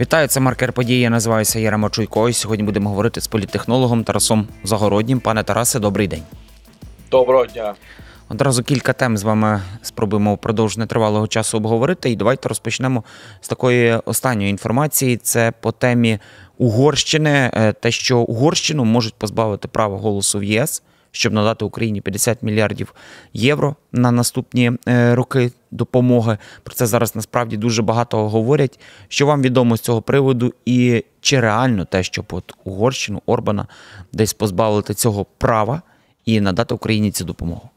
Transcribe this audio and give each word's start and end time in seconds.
Вітаю, 0.00 0.28
це 0.28 0.40
маркер 0.40 0.72
події. 0.72 1.00
Я 1.00 1.10
називаюся 1.10 1.58
Ярема 1.58 1.90
Чуйко. 1.90 2.28
І 2.28 2.32
сьогодні 2.32 2.64
будемо 2.64 2.90
говорити 2.90 3.20
з 3.20 3.26
політтехнологом 3.26 4.04
Тарасом 4.04 4.48
Загороднім. 4.64 5.20
Пане 5.20 5.42
Тарасе, 5.42 5.78
добрий 5.80 6.08
день. 6.08 6.22
Доброго 7.10 7.46
дня. 7.46 7.74
Одразу 8.28 8.62
кілька 8.62 8.92
тем 8.92 9.16
з 9.18 9.22
вами 9.22 9.62
спробуємо 9.82 10.34
впродовж 10.34 10.76
нетривалого 10.76 11.26
часу 11.28 11.56
обговорити. 11.56 12.10
І 12.10 12.16
давайте 12.16 12.48
розпочнемо 12.48 13.04
з 13.40 13.48
такої 13.48 13.92
останньої 13.94 14.50
інформації. 14.50 15.16
Це 15.16 15.52
по 15.60 15.72
темі 15.72 16.18
Угорщини. 16.58 17.50
Е, 17.54 17.72
Те, 17.72 17.90
що 17.90 18.18
Угорщину 18.18 18.84
можуть 18.84 19.14
позбавити 19.14 19.68
права 19.68 19.98
голосу 19.98 20.38
в 20.38 20.44
ЄС, 20.44 20.82
щоб 21.12 21.32
надати 21.32 21.64
Україні 21.64 22.00
50 22.00 22.42
мільярдів 22.42 22.94
євро 23.32 23.76
на 23.92 24.10
наступні 24.10 24.72
е, 24.88 25.14
роки 25.14 25.50
допомоги. 25.70 26.38
Про 26.62 26.74
це 26.74 26.86
зараз 26.86 27.16
насправді 27.16 27.56
дуже 27.56 27.82
багато 27.82 28.28
говорять. 28.28 28.80
Що 29.08 29.26
вам 29.26 29.42
відомо 29.42 29.76
з 29.76 29.80
цього 29.80 30.02
приводу, 30.02 30.54
і 30.66 31.04
чи 31.20 31.40
реально 31.40 31.84
те, 31.84 32.02
щоб 32.02 32.24
от 32.30 32.52
Угорщину 32.64 33.22
Орбана 33.26 33.66
десь 34.12 34.32
позбавити 34.32 34.94
цього 34.94 35.26
права 35.38 35.82
і 36.24 36.40
надати 36.40 36.74
Україні 36.74 37.10
цю 37.10 37.24
допомогу? 37.24 37.70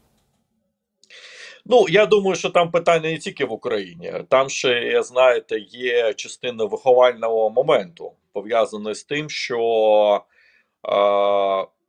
Ну 1.66 1.86
я 1.88 2.06
думаю, 2.06 2.36
що 2.36 2.50
там 2.50 2.70
питання 2.70 3.10
не 3.10 3.18
тільки 3.18 3.44
в 3.44 3.52
Україні. 3.52 4.12
Там 4.28 4.48
ще 4.48 5.02
знаєте, 5.02 5.58
є 5.70 6.14
частина 6.14 6.64
виховального 6.64 7.50
моменту, 7.50 8.12
пов'язаної 8.32 8.94
з 8.94 9.04
тим, 9.04 9.30
що 9.30 9.60
е, 10.88 10.90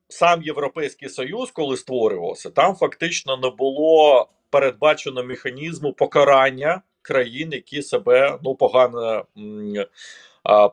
сам 0.10 0.44
Європейський 0.44 1.10
Союз, 1.10 1.52
коли 1.52 1.78
створювався, 1.78 2.50
там 2.50 2.76
фактично 2.76 3.38
не 3.38 3.50
було 3.50 4.28
передбачено 4.50 5.24
механізму 5.24 5.94
покарання 5.94 6.82
країн, 7.02 7.50
які 7.52 7.82
себе 7.82 8.40
ну 8.44 8.56
погано. 8.56 9.26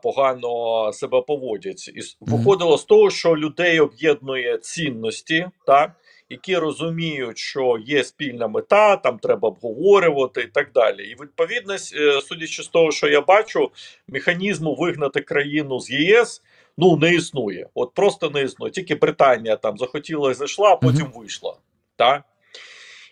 Погано 0.02 0.92
себе 0.92 1.22
поводять, 1.22 1.88
і 1.88 2.00
виходило 2.20 2.78
з 2.78 2.84
того, 2.84 3.10
що 3.10 3.36
людей 3.36 3.80
об'єднує 3.80 4.58
цінності, 4.58 5.46
так 5.66 5.91
які 6.28 6.56
розуміють, 6.56 7.39
що 7.39 7.78
є 7.86 8.05
спільна 8.05 8.48
мета, 8.48 8.97
там 8.97 9.19
треба 9.19 9.48
обговорювати 9.48 10.41
і 10.41 10.47
так 10.47 10.72
далі. 10.75 11.03
І 11.05 11.22
відповідність, 11.22 11.97
е, 11.97 12.20
судячи 12.20 12.62
з 12.62 12.69
того, 12.69 12.91
що 12.92 13.08
я 13.08 13.20
бачу, 13.20 13.70
механізму 14.08 14.75
вигнати 14.75 15.20
країну 15.20 15.81
з 15.81 15.91
ЄС 15.91 16.42
ну 16.78 16.97
не 16.97 17.14
існує. 17.14 17.69
От 17.75 17.94
просто 17.94 18.31
не 18.31 18.42
існує. 18.42 18.72
Тільки 18.72 18.94
Британія 18.94 19.56
там 19.56 19.78
захотіла 19.78 20.31
і 20.31 20.34
зайшла, 20.34 20.69
а 20.69 20.77
потім 20.77 21.06
вийшла. 21.14 21.56
Так? 21.97 22.22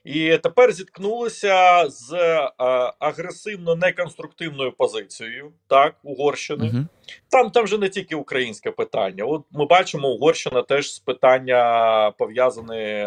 І 0.05 0.39
тепер 0.39 0.73
зіткнулися 0.73 1.85
з 1.89 2.13
е, 2.13 2.51
агресивно 2.99 3.77
неконструктивною 3.77 4.73
позицією 4.73 5.53
так, 5.67 5.95
Угорщини. 6.03 6.69
Угу. 6.69 6.87
Там, 7.29 7.51
там 7.51 7.67
же 7.67 7.79
не 7.79 7.89
тільки 7.89 8.15
українське 8.15 8.71
питання. 8.71 9.25
От 9.25 9.43
ми 9.51 9.67
бачимо, 9.67 10.09
Угорщина 10.09 10.63
теж 10.63 10.95
з 10.95 10.99
питання 10.99 12.13
пов'язане, 12.19 13.05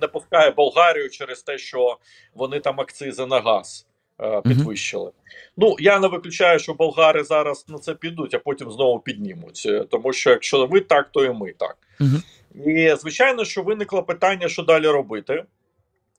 не 0.00 0.08
пускає 0.08 0.50
Болгарію 0.50 1.10
через 1.10 1.42
те, 1.42 1.58
що 1.58 1.98
вони 2.34 2.60
там 2.60 2.80
акцизи 2.80 3.26
на 3.26 3.40
газ 3.40 3.86
е, 4.20 4.40
підвищили. 4.40 5.12
Ну 5.56 5.76
я 5.78 5.98
не 5.98 6.08
виключаю, 6.08 6.58
що 6.58 6.74
болгари 6.74 7.24
зараз 7.24 7.64
на 7.68 7.78
це 7.78 7.94
підуть, 7.94 8.34
а 8.34 8.38
потім 8.38 8.70
знову 8.70 9.00
піднімуть. 9.00 9.62
Е, 9.66 9.84
Тому 9.90 10.12
що 10.12 10.30
якщо 10.30 10.66
ви 10.66 10.80
так, 10.80 11.08
то 11.12 11.24
і 11.24 11.32
ми 11.32 11.52
так. 11.52 11.76
Угу. 12.00 12.70
І 12.70 12.94
звичайно, 12.98 13.44
що 13.44 13.62
виникло 13.62 14.02
питання, 14.02 14.48
що 14.48 14.62
далі 14.62 14.86
робити. 14.86 15.44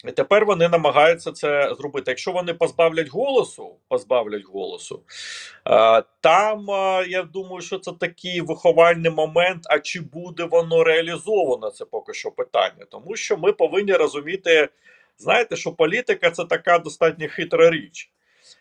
І 0.08 0.12
тепер 0.12 0.46
вони 0.46 0.70
намагаються 0.70 1.32
це 1.32 1.76
зробити. 1.78 2.12
Якщо 2.12 2.32
вони 2.32 2.54
позбавлять 2.54 3.08
голосу, 3.08 3.76
позбавлять 3.88 4.46
голосу, 4.46 5.04
е, 5.68 6.04
там 6.22 6.72
е, 6.72 7.06
я 7.08 7.24
думаю, 7.24 7.62
що 7.62 7.80
це 7.80 7.92
такий 8.00 8.42
виховальний 8.42 9.12
момент. 9.12 9.64
А 9.66 9.80
чи 9.80 10.02
буде 10.02 10.44
воно 10.44 10.84
реалізовано? 10.84 11.70
Це 11.70 11.86
поки 11.86 12.14
що 12.14 12.32
питання, 12.32 12.86
тому 12.90 13.16
що 13.16 13.38
ми 13.38 13.54
повинні 13.54 13.94
розуміти, 13.94 14.70
знаєте, 15.18 15.56
що 15.56 15.72
політика 15.72 16.32
це 16.32 16.46
така 16.46 16.80
достатньо 16.80 17.28
хитра 17.30 17.70
річ. 17.70 18.10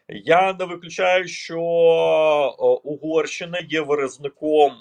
Я 0.08 0.52
не 0.52 0.64
виключаю, 0.64 1.28
що 1.28 1.58
е, 1.58 2.62
Угорщина 2.88 3.58
є 3.68 3.80
виразником 3.80 4.72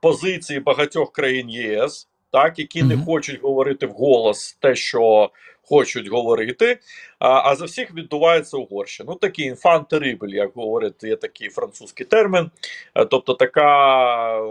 позиції 0.00 0.60
багатьох 0.60 1.12
країн 1.12 1.50
ЄС, 1.50 2.08
так 2.32 2.58
які 2.58 2.82
не 2.82 2.96
хочуть 2.96 3.42
говорити 3.42 3.86
вголос 3.86 4.52
те, 4.60 4.74
що 4.74 5.30
хочуть 5.66 6.08
говорити. 6.08 6.78
А, 7.18 7.28
а 7.28 7.56
за 7.56 7.64
всіх 7.64 7.94
відбувається 7.94 8.56
Угорщина. 8.56 9.12
Ну 9.12 9.18
такий 9.18 9.44
інфант 9.44 9.92
як 10.28 10.50
говорить, 10.54 11.04
є 11.04 11.16
такий 11.16 11.48
французький 11.48 12.06
термін, 12.06 12.50
Е, 12.94 13.04
тобто 13.04 13.34
така 13.34 14.38
е, 14.38 14.42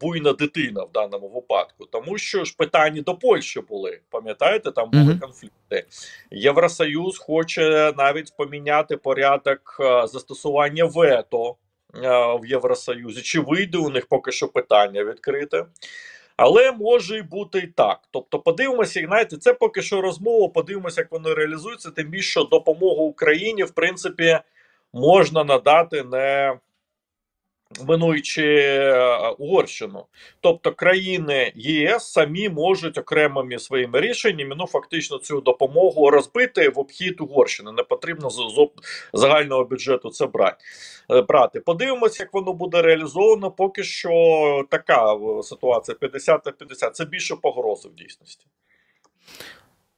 буйна 0.00 0.32
дитина 0.32 0.84
в 0.84 0.92
даному 0.92 1.28
випадку. 1.28 1.84
Тому 1.92 2.18
що 2.18 2.44
ж 2.44 2.54
питання 2.58 3.02
до 3.02 3.14
Польщі 3.14 3.60
були. 3.60 4.00
Пам'ятаєте, 4.10 4.70
там 4.70 4.90
були 4.90 5.18
конфлікти. 5.20 5.84
Євросоюз 6.30 7.18
хоче 7.18 7.92
навіть 7.96 8.36
поміняти 8.36 8.96
порядок 8.96 9.76
е, 9.80 10.06
застосування 10.06 10.84
вето 10.84 11.56
в 12.40 12.46
Євросоюзі. 12.46 13.22
Чи 13.22 13.40
вийде 13.40 13.78
у 13.78 13.90
них 13.90 14.06
поки 14.06 14.32
що 14.32 14.48
питання 14.48 15.04
відкрите? 15.04 15.64
Але 16.42 16.72
може 16.72 17.18
і 17.18 17.22
бути 17.22 17.58
і 17.58 17.66
так. 17.66 18.00
Тобто, 18.10 18.38
подивимося, 18.38 19.00
і, 19.00 19.06
знаєте, 19.06 19.36
це 19.36 19.54
поки 19.54 19.82
що 19.82 20.00
розмова. 20.00 20.48
Подивимося, 20.48 21.00
як 21.00 21.12
воно 21.12 21.34
реалізується. 21.34 21.90
Тим 21.90 22.08
більше 22.08 22.40
допомогу 22.50 23.04
Україні, 23.04 23.64
в 23.64 23.70
принципі, 23.70 24.38
можна 24.92 25.44
надати 25.44 26.02
не 26.02 26.58
минуючи 27.88 28.44
е, 28.44 29.28
Угорщину. 29.38 30.04
Тобто 30.40 30.72
країни 30.72 31.52
ЄС 31.54 32.12
самі 32.12 32.48
можуть 32.48 32.98
окремими 32.98 33.58
своїми 33.58 34.00
рішеннями 34.00 34.54
ну 34.58 34.66
фактично 34.66 35.18
цю 35.18 35.40
допомогу 35.40 36.10
розбити 36.10 36.68
в 36.68 36.78
обхід 36.78 37.20
Угорщини. 37.20 37.72
Не 37.72 37.82
потрібно 37.82 38.30
з 38.30 38.68
загального 39.12 39.64
бюджету 39.64 40.10
це 40.10 40.26
брати. 40.26 40.64
е, 41.10 41.22
брати. 41.22 41.60
Подивимося, 41.60 42.22
як 42.22 42.34
воно 42.34 42.52
буде 42.52 42.82
реалізовано. 42.82 43.50
Поки 43.50 43.84
що 43.84 44.64
така 44.70 45.16
ситуація 45.42 45.94
50 46.00 46.46
на 46.46 46.52
50. 46.52 46.96
Це 46.96 47.04
більше 47.04 47.36
погрози 47.36 47.88
в 47.88 47.94
дійсності. 47.94 48.46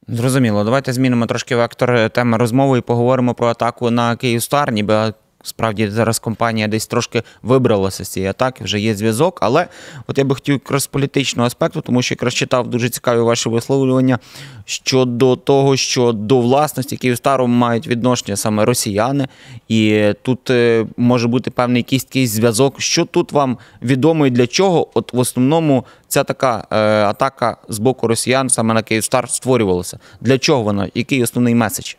Зрозуміло. 0.07 0.63
Давайте 0.63 0.93
змінимо 0.93 1.25
трошки 1.25 1.55
вектор 1.55 1.91
е, 1.91 2.09
теми 2.09 2.37
розмови 2.37 2.77
і 2.77 2.81
поговоримо 2.81 3.33
про 3.33 3.47
атаку 3.47 3.91
на 3.91 4.15
Київстар. 4.15 4.71
Ніби 4.71 5.13
справді 5.43 5.89
зараз 5.89 6.19
компанія 6.19 6.67
десь 6.67 6.87
трошки 6.87 7.23
вибралася 7.43 8.03
з 8.03 8.09
цієї 8.09 8.29
атаки, 8.29 8.63
вже 8.63 8.79
є 8.79 8.95
зв'язок. 8.95 9.39
Але 9.41 9.67
от 10.07 10.17
я 10.17 10.23
би 10.23 10.35
хотів 10.35 10.53
якраз 10.53 10.83
з 10.83 10.87
політичного 10.87 11.47
аспекту, 11.47 11.81
тому 11.81 12.01
що 12.01 12.13
якраз 12.13 12.33
читав 12.33 12.67
дуже 12.67 12.89
цікаві 12.89 13.19
ваші 13.19 13.49
висловлювання 13.49 14.19
щодо 14.65 15.35
того, 15.35 15.77
що 15.77 16.11
до 16.11 16.39
власності 16.39 16.97
Київстару 16.97 17.47
мають 17.47 17.87
відношення 17.87 18.35
саме 18.35 18.65
росіяни, 18.65 19.27
і 19.67 20.13
тут 20.21 20.49
е, 20.49 20.85
може 20.97 21.27
бути 21.27 21.51
певний 21.51 21.79
якийсь 21.79 22.03
такий 22.03 22.27
зв'язок. 22.27 22.81
Що 22.81 23.05
тут 23.05 23.31
вам 23.31 23.57
відомо 23.81 24.27
і 24.27 24.29
для 24.29 24.47
чого? 24.47 24.87
От 24.93 25.13
в 25.13 25.19
основному 25.19 25.85
ця 26.07 26.23
така 26.23 26.67
е, 26.71 26.77
атака 27.03 27.57
з 27.69 27.79
боку 27.79 28.07
росіян 28.07 28.49
саме 28.49 28.73
на 28.73 28.83
Київстар 28.83 29.29
створювалася. 29.29 29.99
Для 30.21 30.37
чого 30.37 30.63
вона? 30.63 30.89
Який 30.93 31.23
основний 31.23 31.55
меседж? 31.55 31.95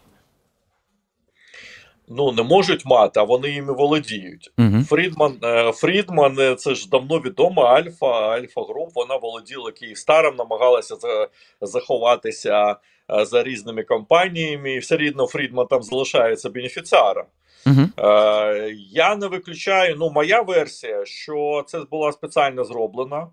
Ну 2.09 2.32
не 2.32 2.42
можуть 2.42 2.87
мати, 2.87 3.20
а 3.20 3.22
вони 3.22 3.48
іми 3.48 3.72
володіють. 3.72 4.53
Угу. 4.59 4.82
Фрідман, 4.88 5.38
е, 5.44 5.72
Фрідман, 5.72 6.37
е, 6.38 6.54
це 6.54 6.75
ж 6.75 6.88
давно 6.88 7.19
відомо. 7.19 7.62
Альфа, 7.62 8.06
Альфа 8.06 8.62
Груп, 8.62 8.91
вона 8.94 9.16
володіла 9.16 9.72
Київстаром, 9.72 10.37
намагалася 10.37 10.97
за, 10.97 11.28
заховатися 11.60 12.76
е, 13.10 13.25
за 13.25 13.42
різними 13.42 13.82
компаніями, 13.82 14.72
і 14.72 14.78
все 14.78 14.97
рідно 14.97 15.26
Фрідман 15.26 15.66
там 15.66 15.82
залишається 15.82 16.50
бенефіціаром. 16.50 17.25
Угу. 17.66 18.08
Е, 18.08 18.75
я 18.91 19.16
не 19.16 19.27
виключаю. 19.27 19.97
Ну, 19.98 20.10
моя 20.10 20.42
версія, 20.42 21.04
що 21.04 21.65
це 21.66 21.80
була 21.91 22.12
спеціально 22.12 22.65
зроблена. 22.65 23.27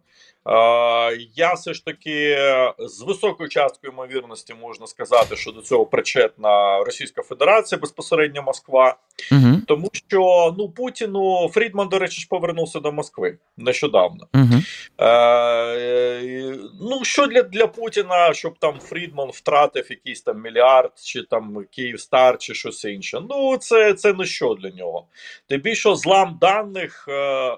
Е, 0.48 1.18
я 1.36 1.54
все 1.54 1.74
ж 1.74 1.86
таки 1.86 2.38
з 2.80 3.02
високою 3.02 3.50
часткою 3.50 3.94
ймовірності 3.94 4.54
можна 4.54 4.88
сказати, 4.88 5.36
що 5.36 5.52
до 5.52 5.62
цього 5.62 5.86
причетна 5.86 6.84
Російська 6.84 7.22
Федерація, 7.22 7.80
безпосередньо 7.80 8.42
Москва. 8.42 8.96
Угу. 9.32 9.62
Тому 9.68 9.90
що 9.94 10.56
ну 10.58 10.70
Путіну 10.70 11.50
Фрідман, 11.54 11.88
до 11.88 12.00
речі, 12.00 12.22
ж 12.22 12.28
повернувся 12.30 12.80
до 12.80 12.92
Москви 12.92 13.38
нещодавно. 13.58 14.28
Угу. 14.34 14.62
Е, 15.08 16.56
ну 16.82 17.04
що 17.04 17.28
для, 17.28 17.44
для 17.44 17.68
Путіна, 17.68 18.34
щоб 18.34 18.58
там 18.60 18.80
Фрідман 18.80 19.30
втратив 19.34 19.88
якийсь 19.90 20.22
там 20.22 20.42
мільярд, 20.42 20.92
чи 21.04 21.24
там 21.24 21.66
Київстар, 21.72 22.38
чи 22.38 22.54
щось 22.54 22.86
інше. 22.86 23.22
Ну 23.30 23.58
це, 23.58 23.94
це 23.94 24.14
не 24.22 24.28
що 24.28 24.54
для 24.54 24.70
нього. 24.70 25.08
Тим 25.48 25.62
більше 25.62 25.96
злам 25.96 26.38
даних 26.42 27.06
е, 27.08 27.14
е, 27.14 27.58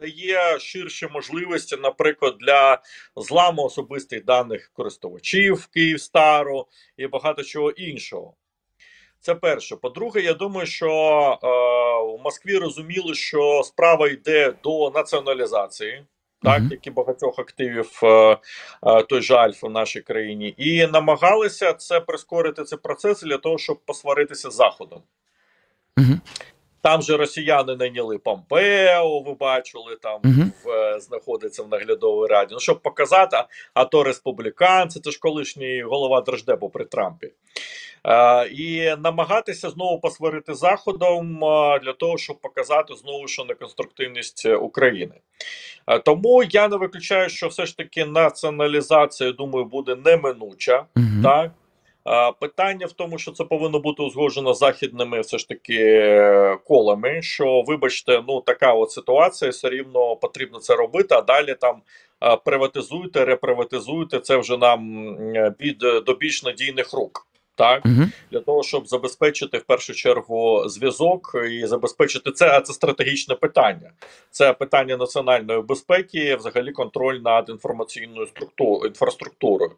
дає 0.00 0.58
ширші 0.58 1.06
можливості, 1.06 1.76
наприклад, 1.76 2.36
для 2.40 2.78
зламу 3.16 3.62
особистих 3.62 4.24
даних 4.24 4.70
користувачів 4.74 5.66
Київстару 5.66 6.66
і 6.96 7.06
багато 7.06 7.42
чого 7.42 7.70
іншого. 7.70 8.34
Це 9.20 9.34
перше. 9.34 9.76
По-друге, 9.76 10.20
я 10.20 10.34
думаю, 10.34 10.66
що 10.66 10.88
е, 10.88 11.46
в 12.18 12.22
Москві 12.24 12.56
розуміли, 12.56 13.14
що 13.14 13.62
справа 13.64 14.08
йде 14.08 14.54
до 14.64 14.90
націоналізації, 14.90 16.04
так 16.42 16.62
як 16.70 16.86
і 16.86 16.90
багатьох 16.90 17.38
активів 17.38 18.00
е, 18.02 18.38
той 19.08 19.22
же 19.22 19.34
Альфа 19.34 19.66
в 19.66 19.70
нашій 19.70 20.00
країні, 20.00 20.54
і 20.56 20.86
намагалися 20.86 21.72
це 21.72 22.00
прискорити 22.00 22.64
цей 22.64 22.78
процес 22.78 23.22
для 23.22 23.38
того, 23.38 23.58
щоб 23.58 23.78
посваритися 23.84 24.50
з 24.50 24.54
Заходом. 24.54 25.02
Мгм. 25.96 26.20
Там 26.82 27.02
же 27.02 27.16
росіяни 27.16 27.76
найняли 27.76 28.18
Помпео, 28.18 29.20
ви 29.20 29.34
бачили, 29.34 29.96
там 30.02 30.20
Мгм. 30.24 30.52
в, 30.64 30.70
е, 30.70 31.00
знаходиться 31.00 31.62
в 31.62 31.68
наглядовій 31.68 32.26
раді. 32.26 32.54
Ну, 32.54 32.60
щоб 32.60 32.82
показати, 32.82 33.36
а, 33.36 33.46
а 33.74 33.84
то 33.84 34.02
республіканці, 34.04 35.00
це 35.00 35.10
ж 35.10 35.18
колишній 35.18 35.82
голова 35.82 36.20
Держдепу 36.20 36.68
при 36.68 36.84
Трампі. 36.84 37.32
Е, 38.06 38.46
і 38.46 38.94
намагатися 38.98 39.70
знову 39.70 40.00
посварити 40.00 40.54
Заходом 40.54 41.44
е, 41.44 41.78
для 41.78 41.92
того, 41.92 42.18
щоб 42.18 42.40
показати 42.40 42.94
знову, 42.94 43.28
що 43.28 43.44
неконструктивність 43.44 44.46
України. 44.46 45.14
Е, 45.86 45.98
тому 45.98 46.42
я 46.50 46.68
не 46.68 46.76
виключаю, 46.76 47.28
що 47.28 47.48
все 47.48 47.66
ж 47.66 47.76
таки 47.76 48.04
націоналізація, 48.04 49.32
думаю, 49.32 49.64
буде 49.64 49.96
неминуча. 49.96 50.84
Мгм. 50.94 51.22
Так. 51.22 51.50
Питання 52.40 52.86
в 52.86 52.92
тому, 52.92 53.18
що 53.18 53.32
це 53.32 53.44
повинно 53.44 53.80
бути 53.80 54.02
узгоджено 54.02 54.54
західними 54.54 55.20
все 55.20 55.38
ж 55.38 55.48
таки 55.48 55.78
е, 55.78 56.56
колами. 56.64 57.22
Що, 57.22 57.62
вибачте, 57.66 58.22
ну 58.28 58.40
така 58.40 58.72
от 58.72 58.90
ситуація, 58.90 59.50
все 59.50 59.68
рівно 59.68 60.16
потрібно 60.16 60.58
це 60.58 60.76
робити, 60.76 61.14
а 61.14 61.22
далі 61.22 61.54
там 61.60 61.82
приватизуйте, 62.44 63.24
реприватизуйте, 63.24 64.20
це 64.20 64.36
вже 64.36 64.56
нам 64.56 65.06
від 65.38 65.56
під 65.58 65.78
до 65.78 66.14
більш 66.14 66.42
надійних 66.42 66.92
рук. 66.92 67.26
Так, 67.60 67.84
Мгм. 67.84 68.12
для 68.30 68.40
того, 68.40 68.62
щоб 68.62 68.86
забезпечити 68.88 69.58
в 69.58 69.62
першу 69.64 69.94
чергу 69.94 70.68
зв'язок 70.68 71.36
і 71.50 71.66
забезпечити 71.66 72.30
це, 72.32 72.48
а 72.48 72.60
це 72.60 72.72
стратегічне 72.72 73.34
питання. 73.34 73.90
Це 74.30 74.52
питання 74.52 74.96
національної 74.96 75.62
безпеки, 75.62 76.36
взагалі 76.36 76.72
контроль 76.72 77.18
над 77.24 77.48
інформаційною 77.48 78.26
структурою 78.26 78.86
інфраструктурою. 78.88 79.72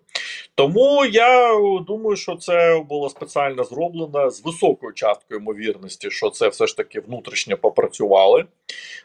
Тому 0.54 1.04
я 1.04 1.54
думаю, 1.86 2.16
що 2.16 2.36
це 2.36 2.82
було 2.88 3.08
спеціально 3.08 3.64
зроблено 3.64 4.30
з 4.30 4.44
високою 4.44 4.92
часткою 4.92 5.40
ймовірності, 5.40 6.10
що 6.10 6.30
це 6.30 6.48
все 6.48 6.66
ж 6.66 6.76
таки 6.76 7.00
внутрішньо 7.00 7.56
попрацювали. 7.56 8.44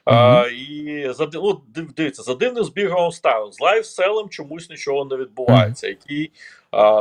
А, 0.05 0.45
і 0.51 1.07
за 1.13 1.29
ну, 1.33 1.61
див- 1.75 1.93
дивіться, 1.95 2.23
за 2.23 2.35
дивним 2.35 2.63
збігом 2.63 3.03
обставин 3.03 3.51
з 3.53 3.59
лайфселем 3.61 4.29
чомусь 4.29 4.69
нічого 4.69 5.05
не 5.05 5.15
відбувається, 5.17 5.87
який 5.87 6.31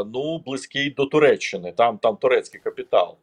ну 0.06 0.38
близький 0.38 0.90
до 0.90 1.06
Туреччини. 1.06 1.72
Там 1.72 1.98
там 1.98 2.16
турецький 2.16 2.60
капітал. 2.60 3.16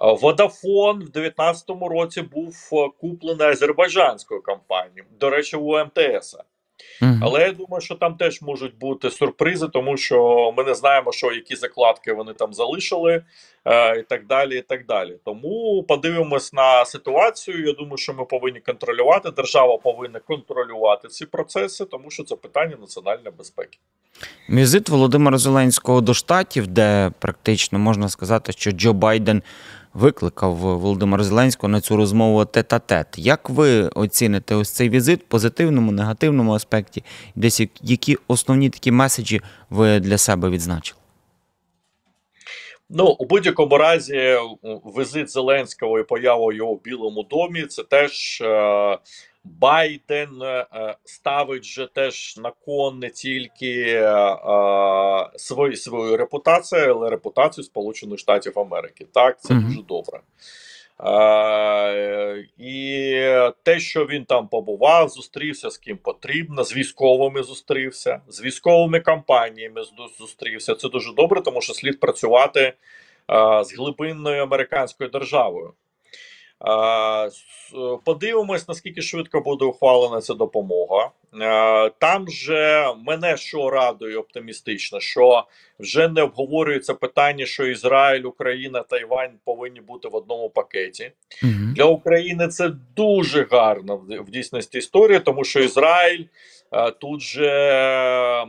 Водафон 0.00 0.96
в 0.96 1.10
2019 1.10 1.70
році 1.80 2.22
був 2.22 2.70
куплений 3.00 3.46
азербайджанською 3.46 4.42
компанією. 4.42 5.04
До 5.20 5.30
речі, 5.30 5.56
у 5.56 5.84
МТС. 5.84 6.36
Мгм. 7.02 7.20
Але 7.22 7.40
я 7.40 7.52
думаю, 7.52 7.80
що 7.80 7.94
там 7.94 8.14
теж 8.14 8.42
можуть 8.42 8.78
бути 8.78 9.10
сюрпризи, 9.10 9.68
тому 9.68 9.96
що 9.96 10.52
ми 10.56 10.64
не 10.64 10.74
знаємо, 10.74 11.12
що 11.12 11.32
які 11.32 11.56
закладки 11.56 12.12
вони 12.12 12.32
там 12.32 12.54
залишили, 12.54 13.24
е, 13.64 13.98
і 13.98 14.02
так 14.02 14.26
далі. 14.26 14.58
і 14.58 14.62
так 14.62 14.86
далі. 14.86 15.16
Тому 15.24 15.84
подивимось 15.88 16.52
на 16.52 16.84
ситуацію. 16.84 17.66
Я 17.66 17.72
думаю, 17.72 17.96
що 17.96 18.14
ми 18.14 18.24
повинні 18.24 18.60
контролювати. 18.60 19.30
Держава 19.30 19.78
повинна 19.78 20.18
контролювати 20.18 21.08
ці 21.08 21.26
процеси, 21.26 21.84
тому 21.84 22.10
що 22.10 22.22
це 22.22 22.36
питання 22.36 22.76
національної 22.80 23.30
безпеки. 23.38 23.78
Візит 24.50 24.88
Володимира 24.88 25.38
Зеленського 25.38 26.00
до 26.00 26.14
Штатів, 26.14 26.66
де 26.66 27.12
практично 27.18 27.78
можна 27.78 28.08
сказати, 28.08 28.52
що 28.52 28.70
Джо 28.70 28.92
Байден 28.92 29.42
викликав 29.96 30.54
Володимир 30.54 31.24
Зеленського 31.24 31.68
на 31.68 31.80
цю 31.80 31.96
розмову 31.96 32.44
тет-а-тет. 32.44 33.06
Як 33.16 33.50
ви 33.50 33.88
оціните 33.88 34.54
ось 34.54 34.70
цей 34.70 34.88
візит 34.88 35.20
в 35.20 35.24
позитивному, 35.24 35.92
негативному 35.92 36.54
аспекті? 36.54 37.04
Десь 37.34 37.62
які 37.82 38.16
основні 38.28 38.70
такі 38.70 38.92
меседжі 38.92 39.40
ви 39.70 40.00
для 40.00 40.18
себе 40.18 40.50
відзначили? 40.50 41.00
Ну, 42.90 43.06
у 43.06 43.24
будь-якому 43.24 43.78
разі, 43.78 44.38
візит 44.98 45.30
Зеленського 45.30 45.98
і 45.98 46.04
поява 46.04 46.54
його 46.54 46.74
в 46.74 46.82
Білому 46.82 47.22
домі 47.22 47.62
це 47.62 47.82
теж 47.82 48.40
е, 48.40 48.98
Байден 49.60 50.42
е, 50.42 50.66
ставить 51.04 51.64
же 51.64 51.88
теж 51.94 52.36
на 52.36 52.50
кон 52.50 52.98
не 52.98 53.10
тільки 53.10 53.82
е, 53.88 54.02
е, 54.02 55.30
свою, 55.36 55.76
свою 55.76 56.16
репутацію, 56.16 56.94
але 56.94 57.10
репутацію 57.10 57.64
Сполучених 57.64 58.18
Штатів 58.18 58.58
Америки. 58.58 59.06
Так, 59.12 59.40
це 59.40 59.54
Мгм. 59.54 59.66
дуже 59.66 59.82
добре. 59.82 60.20
Е, 61.00 62.46
і 62.58 63.12
те, 63.62 63.80
що 63.80 64.06
він 64.06 64.24
там 64.24 64.48
побував, 64.48 65.08
зустрівся 65.08 65.70
з 65.70 65.78
ким 65.78 65.96
потрібно, 65.96 66.64
з 66.64 66.76
військовими 66.76 67.42
зустрівся, 67.42 68.20
з 68.28 68.42
військовими 68.42 69.00
компаніями 69.00 69.82
зустрівся. 70.18 70.74
Це 70.74 70.88
дуже 70.88 71.12
добре, 71.14 71.40
тому 71.40 71.60
що 71.60 71.74
слід 71.74 72.00
працювати 72.00 72.60
е, 72.60 72.74
з 73.64 73.74
глибинною 73.78 74.42
американською 74.42 75.10
державою. 75.10 75.72
Подивимось, 78.04 78.68
наскільки 78.68 79.02
швидко 79.02 79.40
буде 79.40 79.64
ухвалена 79.64 80.20
ця 80.20 80.34
допомога. 80.34 81.10
Е, 81.34 81.90
Там 81.98 82.28
же 82.28 82.94
мене 83.06 83.36
що 83.36 83.70
радує 83.70 84.16
оптимістично, 84.16 85.00
що 85.00 85.44
вже 85.78 86.08
не 86.08 86.22
обговорюється 86.22 86.94
питання, 86.94 87.46
що 87.46 87.66
Ізраїль, 87.66 88.22
Україна, 88.22 88.82
Тайвань 88.82 89.32
повинні 89.44 89.80
бути 89.80 90.08
в 90.08 90.14
одному 90.14 90.50
пакеті. 90.50 91.12
Мгм. 91.42 91.74
Для 91.76 91.84
України 91.84 92.48
це 92.48 92.72
дуже 92.96 93.46
гарна 93.50 93.94
в 93.94 94.30
дійсності 94.30 94.78
історія, 94.78 95.20
тому 95.20 95.44
що 95.44 95.60
Ізраїль 95.60 96.24
е, 96.72 96.90
тут 96.90 97.20
же 97.20 97.46
е, 97.46 98.46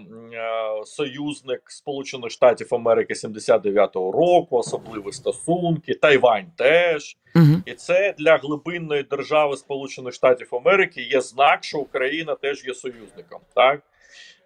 союзник 0.85 1.62
Сполучених 1.68 2.31
Штатів 2.31 2.68
Америки 2.71 3.13
79-го 3.13 4.12
року, 4.12 4.57
особливі 4.57 5.12
стосунки, 5.12 5.94
Тайвань 5.94 6.51
теж. 6.57 7.18
Мгм. 7.35 7.63
І 7.65 7.73
це 7.73 8.15
для 8.18 8.38
глибинної 8.38 9.03
держави 9.03 9.57
Сполучених 9.57 10.13
Штатів 10.13 10.47
Америки 10.51 11.01
є 11.01 11.21
знак, 11.21 11.63
що 11.63 11.77
Україна 11.77 12.35
теж 12.35 12.65
є 12.67 12.73
союзником. 12.73 13.41
Так 13.55 13.81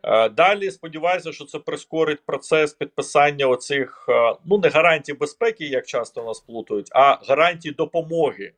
Е, 0.03 0.29
далі 0.29 0.71
сподіваюся, 0.71 1.31
що 1.31 1.45
це 1.45 1.59
прискорить 1.59 2.25
процес 2.25 2.73
підписання 2.73 3.47
оцих 3.47 4.05
е, 4.09 4.35
ну 4.45 4.57
не 4.57 4.69
гарантій 4.69 5.13
безпеки, 5.13 5.65
як 5.65 5.87
часто 5.87 6.23
нас 6.23 6.39
плутають, 6.39 6.87
а 6.91 7.17
гарантій 7.27 7.71
допомоги 7.71 8.51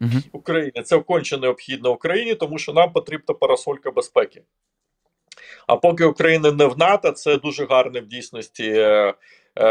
Мгм. 0.00 0.22
Україні. 0.32 0.82
Це 0.84 0.98
конче 0.98 1.38
необхідно 1.38 1.92
Україні, 1.92 2.34
тому 2.34 2.58
що 2.58 2.72
нам 2.72 2.92
потрібна 2.92 3.34
парасолька 3.34 3.90
безпеки. 3.90 4.42
А 5.66 5.76
поки 5.76 6.04
Україна 6.04 6.52
не 6.52 6.66
в 6.66 6.78
НАТО, 6.78 7.10
це 7.10 7.36
дуже 7.36 7.66
гарний 7.66 8.02
в 8.02 8.06
дійсності 8.06 8.70
е, 8.70 9.14
е, 9.56 9.66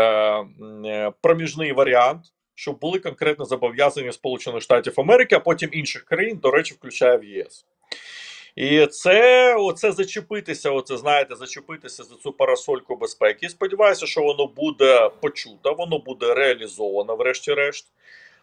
е, 0.86 1.12
проміжний 1.22 1.74
варіант, 1.74 2.22
щоб 2.56 2.80
були 2.80 3.00
конкретно 3.00 3.46
зобов'язання 3.46 4.12
Сполучених 4.12 4.62
Штатів 4.62 4.94
Америки, 4.98 5.36
а 5.36 5.40
потім 5.40 5.70
інших 5.74 6.04
країн, 6.04 6.40
до 6.44 6.52
речі, 6.52 6.74
включає 6.74 7.18
в 7.18 7.24
ЄС. 7.24 7.66
І 8.56 8.86
це 8.86 9.56
оце 9.56 9.92
зачепитися, 9.92 10.72
оце 10.72 10.98
знаєте, 10.98 11.36
зачепитися 11.36 12.04
за 12.04 12.16
цю 12.16 12.32
парасольку 12.32 12.96
безпеки. 12.96 13.46
І 13.46 13.50
сподіваюся, 13.50 14.06
що 14.06 14.22
воно 14.22 14.48
буде 14.48 15.10
почуто, 15.22 15.74
воно 15.74 16.00
буде 16.00 16.34
реалізовано, 16.34 17.16
врешті-решт. 17.16 17.86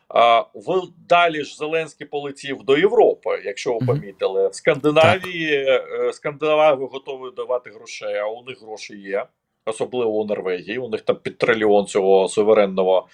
А, 0.08 0.40
в, 0.54 0.82
далі 1.08 1.44
ж 1.44 1.56
Зеленський 1.56 2.06
полетів 2.06 2.62
до 2.62 2.78
Європи, 2.78 3.42
якщо 3.44 3.72
ви 3.72 3.86
помітили. 3.86 4.48
В 4.48 4.54
Скандинавії 4.54 5.66
е, 5.68 6.12
Скандинави 6.12 6.86
готові 6.86 7.34
давати 7.36 7.70
грошей, 7.70 8.16
а 8.16 8.26
у 8.26 8.44
них 8.44 8.62
гроші 8.62 8.96
є, 8.96 9.26
особливо 9.66 10.10
у 10.10 10.24
Норвегії. 10.24 10.78
У 10.78 10.88
них 10.88 11.00
там 11.00 11.16
під 11.16 11.38
трильйон 11.38 11.86
цього 11.86 12.28
суверенного 12.28 13.08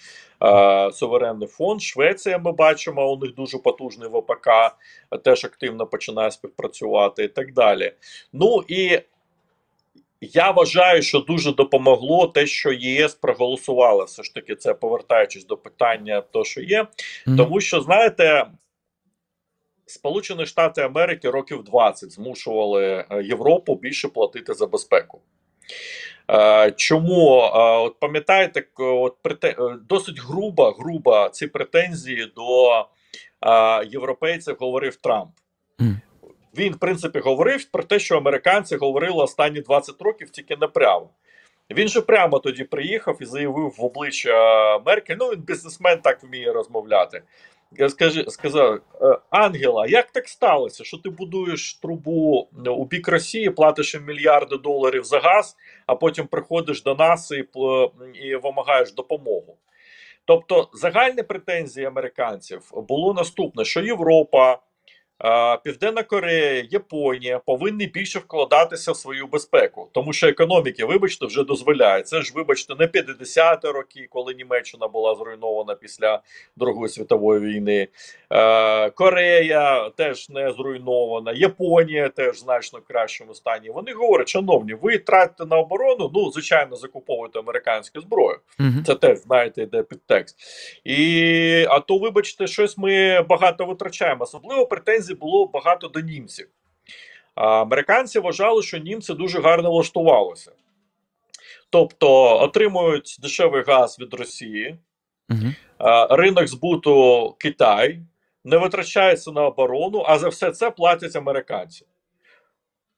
суверенний 0.93 1.49
фонд. 1.49 1.83
Швеція 1.83 2.39
ми 2.39 2.53
бачимо, 2.53 3.13
у 3.13 3.19
них 3.19 3.35
дуже 3.35 3.59
потужний 3.59 4.09
ВПК, 4.09 4.49
е, 5.11 5.19
теж 5.19 5.45
активно 5.45 5.87
починає 5.87 6.31
співпрацювати 6.31 7.25
і 7.25 7.29
так 7.29 7.53
далі. 7.53 7.93
Ну 8.33 8.65
і 8.69 9.01
я 10.21 10.51
вважаю, 10.51 11.03
що 11.03 11.21
дуже 11.21 11.53
допомогло 11.53 12.27
те, 12.27 12.47
що 12.47 12.73
ЄС 12.73 13.15
проголосувала. 13.15 14.05
Все 14.05 14.23
ж 14.23 14.35
таки, 14.35 14.55
це 14.57 14.75
повертаючись 14.75 15.47
до 15.47 15.57
питання, 15.57 16.21
то 16.21 16.45
що 16.45 16.61
є. 16.61 16.87
Тому 17.37 17.61
що, 17.61 17.81
знаєте, 17.81 18.47
Сполучені 19.87 20.47
Штати 20.47 20.83
Америки 20.83 21.31
років 21.31 21.65
20 21.65 22.13
змушували 22.13 23.07
е, 23.11 23.23
Європу 23.23 23.75
більше 23.75 24.09
платити 24.09 24.55
за 24.55 24.67
безпеку. 24.67 25.21
Е, 26.31 26.73
Чому? 26.77 27.41
Е, 27.41 27.51
От 27.59 28.01
пам'ятаєте, 28.01 28.65
от 28.79 29.17
е, 29.45 29.57
досить 29.89 30.21
груба, 30.21 30.75
груба 30.79 31.29
ці 31.29 31.47
претензії 31.47 32.33
до 32.37 32.87
європейців 33.87 34.57
говорив 34.61 34.97
Трамп. 34.97 35.31
Він, 36.57 36.73
в 36.73 36.79
принципі, 36.79 37.19
говорив 37.19 37.65
про 37.65 37.83
те, 37.83 37.99
що 37.99 38.17
американці 38.17 38.77
говорили 38.77 39.23
останні 39.23 39.61
20 39.61 40.03
років 40.03 40.31
тільки 40.31 40.57
не 40.57 40.67
прямо. 40.67 41.11
Він 41.71 41.89
же 41.89 42.01
прямо 42.01 42.39
тоді 42.39 42.65
приїхав 42.65 43.17
і 43.21 43.25
заявив 43.25 43.75
в 43.79 43.85
обличчя 43.85 44.79
Меркель. 44.79 45.17
Ну 45.19 45.29
він 45.29 45.41
бізнесмен 45.41 45.99
так 45.99 46.23
вміє 46.23 46.53
розмовляти. 46.53 47.23
Я 47.79 47.89
скажи, 47.89 48.25
сказав 48.29 48.75
«Е, 48.75 49.19
Ангела, 49.31 49.87
як 49.87 50.11
так 50.11 50.29
сталося, 50.29 50.85
що 50.85 50.99
ти 50.99 51.11
будуєш 51.11 51.75
трубу 51.75 52.49
у 52.67 52.85
бік 52.85 53.09
Росії, 53.09 53.51
платиш 53.51 53.95
їм 53.95 54.05
мільярди 54.05 54.57
доларів 54.57 55.05
за 55.05 55.21
газ, 55.21 55.57
а 55.87 55.95
потім 55.95 56.27
приходиш 56.27 56.83
до 56.83 56.95
нас 56.95 57.31
і, 57.31 57.45
і 58.15 58.37
вимагаєш 58.37 58.93
допомогу? 58.93 59.57
Тобто 60.25 60.69
загальні 60.73 61.23
претензії 61.23 61.87
американців 61.87 62.73
було 62.89 63.15
наступне: 63.15 63.65
що 63.65 63.81
Європа. 63.81 64.59
Південна 65.65 66.03
Корея, 66.03 66.67
Японія 66.71 67.39
повинні 67.39 67.87
більше 67.87 68.19
вкладатися 68.19 68.93
в 68.93 68.97
свою 68.97 69.27
безпеку, 69.27 69.89
тому 69.93 70.13
що 70.13 70.29
економіки, 70.29 70.85
вибачте, 70.85 71.27
вже 71.27 71.45
дозволяє. 71.45 72.03
Це 72.03 72.23
ж, 72.23 72.33
вибачте, 72.35 72.75
не 72.79 72.87
50-ті 72.87 73.69
роки, 73.69 74.07
коли 74.11 74.35
Німеччина 74.35 74.89
була 74.89 75.15
зруйнована 75.15 75.75
після 75.75 76.23
Другої 76.57 76.89
світової 76.89 77.41
війни. 77.41 77.89
Корея 78.95 79.91
теж 79.97 80.29
не 80.29 80.53
зруйнована, 80.53 81.33
Японія 81.33 82.09
теж 82.09 82.39
значно 82.39 82.79
в 82.79 82.85
кращому 82.85 83.35
стані. 83.35 83.71
Вони 83.71 83.93
говорять, 83.93 84.29
шановні, 84.29 84.75
ви 84.75 84.99
тратите 84.99 85.47
на 85.47 85.57
оборону. 85.57 86.11
Ну, 86.15 86.31
звичайно, 86.31 86.77
закуповуєте 86.77 87.39
американську 87.39 88.01
зброю. 88.01 88.39
Угу. 88.61 88.69
Це 88.87 88.95
теж 88.95 89.19
знаєте, 89.19 89.63
йде 89.63 89.83
підтекст. 89.83 90.37
І 90.85 91.67
а 91.69 91.81
то, 91.81 91.99
вибачте, 91.99 92.47
щось 92.47 92.79
ми 92.79 93.23
багато 93.23 93.67
витрачаємо, 93.67 94.23
особливо 94.23 94.67
претензій 94.67 95.15
було 95.15 95.47
багато 95.47 95.89
до 95.89 96.01
німців. 96.01 96.49
А 97.35 97.63
Американці 97.63 98.19
вважали, 98.19 98.63
що 98.63 98.79
німці 98.79 99.15
дуже 99.15 99.41
гарно 99.41 99.71
влаштувалися. 99.71 100.53
Тобто 101.71 102.41
отримують 102.41 103.17
дешевий 103.23 103.63
газ 103.67 103.99
від 104.01 104.15
Росії, 104.15 104.77
угу. 105.31 105.53
ринок 106.11 106.49
збуту 106.49 107.37
Китай, 107.39 108.01
не 108.45 108.57
витрачається 108.57 109.33
на 109.33 109.47
оборону, 109.47 110.05
а 110.07 110.19
за 110.19 110.29
все 110.29 110.51
це 110.51 110.71
платять 110.71 111.17
американці. 111.17 111.87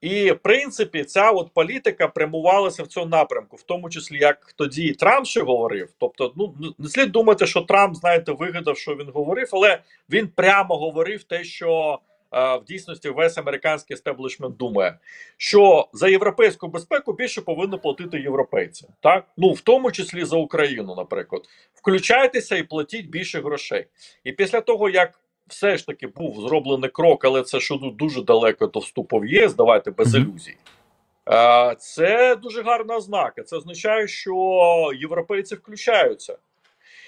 І, 0.01 0.31
в 0.31 0.39
принципі, 0.39 1.05
ця 1.05 1.31
от 1.31 1.55
політика 1.55 2.09
прямувалася 2.09 2.83
в 2.83 2.87
цьому 2.87 3.07
напрямку, 3.07 3.57
в 3.57 3.63
тому 3.63 3.91
числі, 3.91 4.19
як 4.19 4.53
тоді 4.57 4.93
Трамп 4.93 5.27
ще 5.27 5.43
говорив. 5.43 5.89
Тобто, 5.99 6.33
ну 6.37 6.55
не 6.79 6.89
слід 6.89 7.13
думати, 7.13 7.47
що 7.47 7.61
Трамп, 7.61 7.95
знаєте, 7.97 8.33
вигадав, 8.33 8.79
що 8.79 8.95
він 8.95 9.11
говорив, 9.11 9.49
але 9.53 9.79
він 10.11 10.29
прямо 10.29 10.77
говорив 10.77 11.25
те, 11.25 11.45
що 11.45 11.99
е, 12.33 12.57
в 12.57 12.65
дійсності 12.65 13.09
весь 13.09 13.39
американський 13.39 13.95
естеблішмент 13.95 14.57
думає, 14.57 14.99
що 15.37 15.89
за 15.93 16.09
європейську 16.09 16.69
безпеку 16.69 17.13
більше 17.13 17.41
повинні 17.41 17.79
платити 17.79 18.21
європейці. 18.21 18.89
Так, 19.01 19.25
ну 19.37 19.53
в 19.53 19.61
тому 19.61 19.93
числі 19.93 20.25
за 20.25 20.37
Україну, 20.37 20.95
наприклад, 20.95 21.43
включайтеся 21.75 22.57
і 22.57 22.63
платіть 22.63 23.07
більше 23.07 23.41
грошей. 23.41 23.87
І 24.25 24.33
після 24.33 24.61
того, 24.61 24.89
як 24.89 25.21
все 25.49 25.77
ж 25.77 25.87
таки 25.87 26.07
був 26.07 26.41
зроблений 26.41 26.91
крок, 26.91 27.25
але 27.25 27.43
це 27.43 27.61
що 27.61 27.77
дуже 27.77 28.23
далеко 28.23 28.67
до 28.67 28.79
вступу 28.79 29.19
в 29.19 29.27
ЄС. 29.27 29.55
Давайте 29.55 29.91
без 29.91 30.15
ілюзій. 30.15 30.57
Це 31.79 32.37
дуже 32.37 32.63
гарна 32.63 32.97
ознака. 32.97 33.43
Це 33.43 33.57
означає, 33.57 34.09
що 34.09 34.35
європейці 35.01 35.55
включаються. 35.55 36.39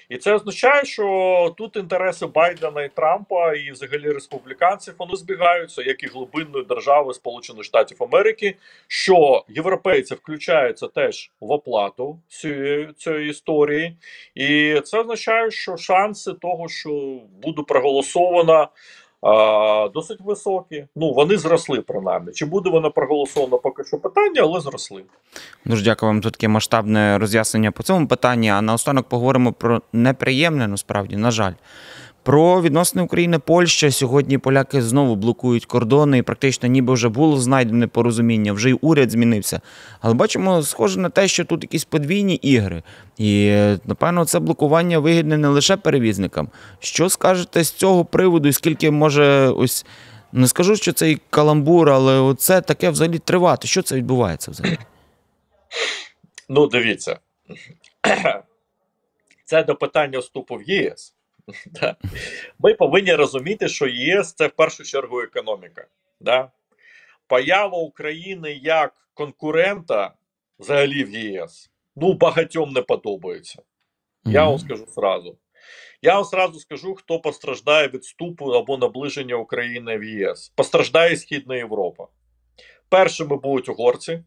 І 0.09 0.17
це 0.17 0.33
означає, 0.33 0.85
що 0.85 1.55
тут 1.57 1.75
інтереси 1.75 2.25
Байдена 2.25 2.83
і 2.83 2.89
Трампа, 2.89 3.53
і 3.53 3.71
взагалі 3.71 4.11
республіканців 4.11 4.93
вони 4.99 5.15
збігаються, 5.15 5.81
як 5.81 6.03
і 6.03 6.07
глибинної 6.07 6.65
держави 6.65 7.13
Сполучених 7.13 7.63
Штатів 7.63 8.03
Америки, 8.03 8.55
що 8.87 9.45
європейці 9.49 10.15
включаються 10.15 10.87
теж 10.87 11.31
в 11.39 11.51
оплату 11.51 12.19
цієї 12.27 12.89
цієї 12.97 13.29
історії, 13.29 13.97
і 14.35 14.81
це 14.83 14.99
означає, 14.99 15.51
що 15.51 15.77
шанси 15.77 16.33
того, 16.33 16.67
що 16.69 17.19
буде 17.41 17.61
проголосована. 17.67 18.67
Досить 19.93 20.21
високі. 20.21 20.85
Ну 20.95 21.13
вони 21.13 21.37
зросли 21.37 21.81
принаймні. 21.81 22.31
Чи 22.31 22.45
буде 22.45 22.69
вона 22.69 22.89
проголосована 22.89 23.57
поки 23.57 23.83
що 23.83 23.97
питання, 23.97 24.41
але 24.41 24.59
зросли. 24.59 25.03
Дуже 25.65 25.83
дякую 25.83 26.11
вам 26.11 26.23
за 26.23 26.29
таке 26.29 26.47
масштабне 26.47 27.17
роз'яснення 27.17 27.71
по 27.71 27.83
цьому 27.83 28.07
питанні. 28.07 28.49
А 28.49 28.61
наостанок 28.61 29.09
поговоримо 29.09 29.53
про 29.53 29.81
неприємне, 29.93 30.67
насправді, 30.67 31.17
на 31.17 31.31
жаль. 31.31 31.53
Про 32.29 32.61
відносини 32.61 33.03
України 33.03 33.39
Польща 33.39 33.91
сьогодні 33.91 34.37
поляки 34.37 34.81
знову 34.81 35.15
блокують 35.15 35.65
кордони, 35.65 36.17
і 36.17 36.21
практично 36.21 36.69
ніби 36.69 36.93
вже 36.93 37.09
було 37.09 37.37
знайдене 37.37 37.87
порозуміння, 37.87 38.53
вже 38.53 38.69
й 38.69 38.77
уряд 38.81 39.11
змінився. 39.11 39.61
Але 40.01 40.13
бачимо, 40.13 40.61
схоже 40.61 40.99
на 40.99 41.09
те, 41.09 41.27
що 41.27 41.45
тут 41.45 41.63
якісь 41.63 41.85
подвійні 41.85 42.35
ігри. 42.35 42.83
І 43.17 43.51
напевно, 43.85 44.25
це 44.25 44.39
блокування 44.39 44.99
вигідне 44.99 45.37
не 45.37 45.47
лише 45.47 45.77
перевізникам. 45.77 46.49
Що 46.79 47.09
скажете 47.09 47.63
з 47.63 47.71
цього 47.71 48.05
приводу, 48.05 48.49
і 48.49 48.53
скільки 48.53 48.91
може 48.91 49.49
ось 49.49 49.85
не 50.31 50.47
скажу, 50.47 50.75
що 50.75 50.93
це 50.93 51.11
і 51.11 51.21
каламбур, 51.29 51.89
але 51.89 52.35
це 52.35 52.61
таке 52.61 52.89
взагалі 52.89 53.19
тривати? 53.19 53.67
Що 53.67 53.81
це 53.81 53.95
відбувається 53.95 54.51
взагалі? 54.51 54.77
Ну, 56.49 56.67
дивіться, 56.67 57.19
це 59.45 59.63
до 59.63 59.75
питання 59.75 60.19
вступу 60.19 60.55
в 60.55 60.63
ЄС. 60.63 61.13
Ми 62.59 62.73
повинні 62.73 63.15
розуміти, 63.15 63.67
що 63.67 63.87
ЄС 63.87 64.33
це 64.33 64.47
в 64.47 64.51
першу 64.51 64.83
чергу 64.83 65.21
економіка. 65.21 65.87
Да? 66.19 66.51
Поява 67.27 67.77
України 67.77 68.59
як 68.63 68.93
конкурента 69.13 70.13
взагалі 70.59 71.03
в 71.03 71.09
ЄС 71.09 71.69
ну 71.99 72.13
багатьом 72.13 72.71
не 72.71 72.81
подобається. 72.81 73.61
Я 74.25 74.45
вам 74.45 74.59
скажу 74.59 74.85
зразу. 74.85 75.37
Я 76.01 76.15
вам 76.15 76.23
сразу 76.23 76.59
скажу, 76.59 76.95
хто 76.95 77.19
постраждає 77.19 77.87
від 77.87 78.01
вступу 78.01 78.45
або 78.45 78.77
наближення 78.77 79.35
України 79.35 79.97
в 79.97 80.03
ЄС. 80.03 80.49
Постраждає 80.55 81.17
Східна 81.17 81.55
Європа. 81.55 82.07
Першими 82.89 83.37
будуть 83.37 83.69
угорці. 83.69 84.23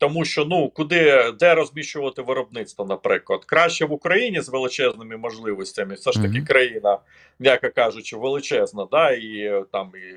Тому 0.00 0.24
що 0.24 0.44
ну 0.44 0.68
куди 0.68 1.32
де 1.40 1.54
розміщувати 1.54 2.22
виробництво, 2.22 2.84
наприклад, 2.84 3.44
краще 3.44 3.84
в 3.84 3.92
Україні 3.92 4.40
з 4.40 4.48
величезними 4.48 5.16
можливостями, 5.16 5.94
все 5.94 6.12
ж 6.12 6.22
таки 6.22 6.34
mm 6.34 6.42
-hmm. 6.42 6.46
країна, 6.46 6.98
м'яко 7.38 7.70
кажучи, 7.74 8.16
величезна, 8.16 8.86
да, 8.90 9.10
і 9.10 9.62
там 9.72 9.92
і 9.94 10.14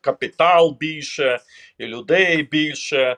капітал 0.00 0.76
більше, 0.80 1.38
і 1.78 1.86
людей 1.86 2.42
більше, 2.42 3.16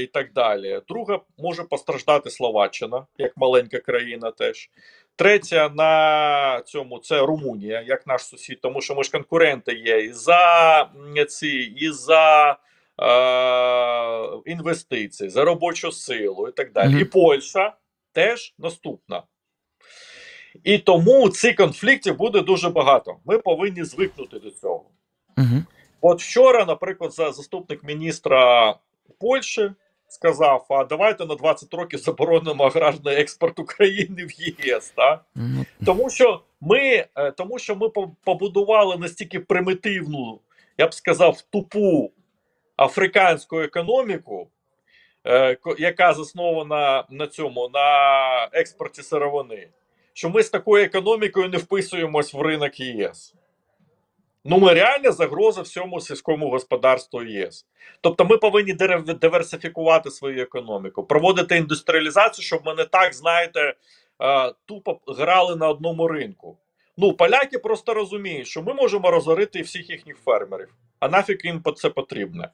і 0.00 0.06
так 0.06 0.32
далі. 0.32 0.80
Друга 0.88 1.20
може 1.38 1.62
постраждати 1.62 2.30
Словаччина, 2.30 3.06
як 3.18 3.36
маленька 3.36 3.78
країна, 3.78 4.30
теж. 4.30 4.70
Третя 5.16 5.68
на 5.68 6.62
цьому 6.66 6.98
це 6.98 7.20
Румунія, 7.20 7.84
як 7.86 8.06
наш 8.06 8.22
сусід, 8.22 8.60
тому 8.60 8.80
що 8.80 8.94
ми 8.94 9.04
ж 9.04 9.10
конкуренти 9.10 9.72
є 9.72 10.00
і 10.00 10.12
за 10.12 10.90
ці, 11.28 11.74
і 11.76 11.90
за. 11.90 12.56
Інвестицій, 14.50 15.28
за 15.28 15.44
робочу 15.44 15.92
силу 15.92 16.48
і 16.48 16.52
так 16.52 16.72
далі. 16.72 16.94
Mm 16.94 16.96
-hmm. 16.96 17.02
І 17.02 17.04
Польща 17.04 17.76
теж 18.12 18.54
наступна. 18.58 19.22
І 20.64 20.78
тому 20.78 21.28
цих 21.28 21.56
конфліктів 21.56 22.16
буде 22.16 22.40
дуже 22.40 22.68
багато. 22.68 23.16
Ми 23.24 23.38
повинні 23.38 23.84
звикнути 23.84 24.38
до 24.38 24.50
цього. 24.50 24.84
Mm 25.36 25.44
-hmm. 25.44 25.62
От 26.00 26.22
вчора, 26.22 26.64
наприклад, 26.64 27.12
заступник 27.12 27.84
міністра 27.84 28.74
Польщі 29.20 29.70
сказав: 30.08 30.66
а 30.68 30.84
давайте 30.84 31.26
на 31.26 31.34
20 31.34 31.74
років 31.74 32.00
заборонимо 32.00 32.64
аграрний 32.64 33.14
експорт 33.14 33.58
України 33.58 34.26
в 34.26 34.32
ЄС. 34.40 34.92
Так? 34.96 35.24
Mm 35.36 35.42
-hmm. 35.42 35.64
Тому 35.86 36.10
що 36.10 36.42
ми 36.60 37.06
е, 37.14 37.30
тому 37.30 37.58
що 37.58 37.76
ми 37.76 37.88
побудували 38.24 38.96
настільки 38.96 39.40
примітивну, 39.40 40.40
я 40.78 40.86
б 40.86 40.94
сказав, 40.94 41.42
тупу 41.42 42.10
африканську 42.80 43.60
економіку, 43.60 44.50
е, 45.26 45.56
яка 45.78 46.14
заснована 46.14 47.04
на 47.10 47.26
цьому 47.26 47.68
на 47.68 48.48
експорті 48.52 49.02
сировини, 49.02 49.68
що 50.12 50.30
ми 50.30 50.42
з 50.42 50.50
такою 50.50 50.84
економікою 50.84 51.48
не 51.48 51.58
вписуємось 51.58 52.34
в 52.34 52.40
ринок 52.40 52.80
ЄС. 52.80 53.34
Ну, 54.44 54.58
ми 54.58 54.74
реальна 54.74 55.12
загроза 55.12 55.62
всьому 55.62 56.00
сільському 56.00 56.50
господарству 56.50 57.22
ЄС. 57.22 57.66
Тобто 58.00 58.24
ми 58.24 58.38
повинні 58.38 58.72
диверсифікувати 59.20 60.10
свою 60.10 60.42
економіку, 60.42 61.04
проводити 61.04 61.56
індустріалізацію, 61.56 62.44
щоб 62.44 62.60
ми 62.66 62.74
не 62.74 62.84
так, 62.84 63.14
знаєте, 63.14 63.74
е, 64.22 64.52
тупо 64.66 65.00
грали 65.06 65.56
на 65.56 65.68
одному 65.68 66.08
ринку. 66.08 66.56
Ну, 67.02 67.12
поляки 67.12 67.58
просто 67.58 67.94
розуміють, 67.94 68.46
що 68.46 68.62
ми 68.62 68.74
можемо 68.74 69.10
розорити 69.10 69.62
всіх 69.62 69.90
їхніх 69.90 70.16
фермерів. 70.24 70.68
А 70.98 71.08
нафіг 71.08 71.38
їм 71.44 71.62
це 71.76 71.90
потрібно. 71.90 72.44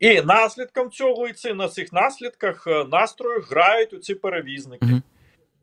І 0.00 0.22
наслідком 0.22 0.90
цього 0.90 1.28
і 1.28 1.32
це 1.32 1.54
на 1.54 1.68
цих 1.68 1.92
наслідках 1.92 2.66
е, 2.66 2.84
настрою 2.84 3.44
грають 3.50 3.92
у 3.92 3.98
ці 3.98 4.14
перевізники. 4.14 4.86
Угу. 4.86 5.00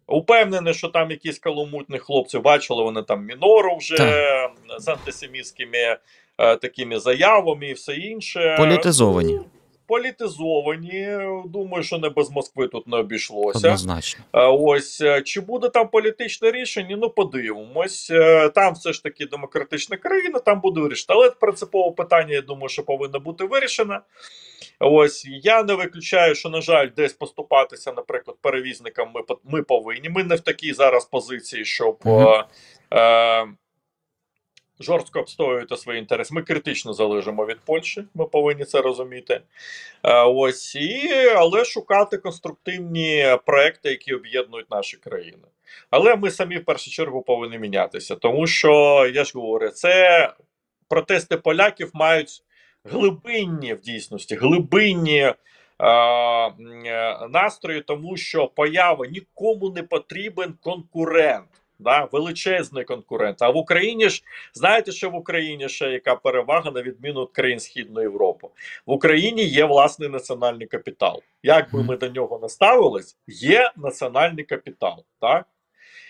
Упевнений, 0.07 0.73
що 0.73 0.87
там 0.87 1.11
якісь 1.11 1.39
каламутні 1.39 1.99
хлопці 1.99 2.39
бачили 2.39 2.83
вони 2.83 3.03
там 3.03 3.25
мінору 3.25 3.77
вже 3.77 3.97
так. 3.97 4.51
з 4.77 4.87
антисемітськими 4.87 5.77
е, 5.77 6.55
такими 6.55 6.99
заявами 6.99 7.67
і 7.69 7.73
все 7.73 7.95
інше. 7.95 8.55
Політизовані. 8.57 9.39
Політизовані. 9.87 11.17
Думаю, 11.45 11.83
що 11.83 11.97
не 11.97 12.09
без 12.09 12.31
Москви 12.31 12.67
тут 12.67 12.87
не 12.87 12.97
обійшлося. 12.97 13.67
Однозначно. 13.67 14.23
Е, 14.33 14.45
Ось 14.45 15.01
е, 15.01 15.21
чи 15.21 15.41
буде 15.41 15.69
там 15.69 15.87
політичне 15.87 16.51
рішення? 16.51 16.97
Ну, 17.01 17.09
подивимось. 17.09 18.09
Е, 18.11 18.49
Там 18.49 18.73
все 18.73 18.93
ж 18.93 19.03
таки 19.03 19.25
демократична 19.25 19.97
країна, 19.97 20.39
там 20.39 20.61
буде 20.61 20.81
вирішено. 20.81 21.19
Але 21.19 21.29
принципове 21.29 21.91
питання, 21.91 22.33
я 22.33 22.41
думаю, 22.41 22.69
що 22.69 22.83
повинно 22.83 23.19
бути 23.19 23.43
вирішено. 23.43 23.99
Ось 24.79 25.25
я 25.43 25.63
не 25.63 25.73
виключаю, 25.73 26.35
що 26.35 26.49
на 26.49 26.61
жаль, 26.61 26.89
десь 26.95 27.13
поступатися, 27.13 27.93
наприклад, 27.95 28.37
перевізникам 28.41 29.11
ми 29.15 29.21
ми 29.43 29.63
повинні. 29.63 30.09
Ми 30.09 30.23
не 30.23 30.35
в 30.35 30.39
такій 30.39 30.73
зараз 30.73 31.05
позиції, 31.05 31.65
щоб. 31.65 31.97
Е, 32.05 32.45
е, 32.93 33.47
Жорстко 34.79 35.19
обстоювати 35.19 35.77
свої 35.77 35.99
інтереси. 35.99 36.33
Ми 36.33 36.41
критично 36.41 36.93
залежимо 36.93 37.45
від 37.45 37.59
Польщі, 37.59 38.03
ми 38.13 38.25
повинні 38.25 38.65
це 38.65 38.81
розуміти. 38.81 39.41
Е, 40.03 40.23
ось 40.23 40.75
і 40.75 41.11
але 41.35 41.65
шукати 41.65 42.17
конструктивні 42.17 43.37
проекти, 43.45 43.89
які 43.89 44.13
об'єднують 44.13 44.71
наші 44.71 44.97
країни. 44.97 45.47
Але 45.89 46.15
ми 46.15 46.31
самі 46.31 46.57
в 46.57 46.65
першу 46.65 46.91
чергу 46.91 47.21
повинні 47.21 47.59
мінятися, 47.59 48.15
тому 48.15 48.47
що 48.47 48.71
я 49.13 49.23
ж 49.23 49.31
говорю, 49.35 49.69
це 49.69 50.33
протести 50.89 51.37
поляків 51.37 51.91
мають 51.93 52.43
глибинні 52.83 53.73
в 53.73 53.81
дійсності, 53.81 54.35
глибинні. 54.35 55.33
е, 55.79 55.87
е, 55.87 57.27
Настрої, 57.29 57.81
тому 57.81 58.17
що 58.17 58.47
поява 58.47 59.07
нікому 59.07 59.69
не 59.69 59.83
потрібен 59.83 60.53
конкурент, 60.61 61.49
да, 61.79 62.07
величезний 62.11 62.83
конкурент. 62.83 63.41
А 63.41 63.49
в 63.49 63.57
Україні 63.57 64.09
ж 64.09 64.23
знаєте, 64.53 64.91
що 64.91 65.09
в 65.09 65.15
Україні 65.15 65.69
ще 65.69 65.91
яка 65.91 66.15
перевага 66.15 66.71
на 66.71 66.81
відміну 66.81 67.21
від 67.21 67.29
країн 67.31 67.59
Східної 67.59 68.05
Європи? 68.05 68.47
В 68.85 68.91
Україні 68.91 69.43
є 69.43 69.65
власний 69.65 70.09
національний 70.09 70.67
капітал. 70.67 71.21
Як 71.43 71.73
би 71.73 71.83
ми 71.83 71.97
до 71.97 72.09
нього 72.09 72.39
не 72.41 72.49
ставились, 72.49 73.17
є 73.27 73.71
національний 73.75 74.43
капітал, 74.43 75.03
так? 75.21 75.45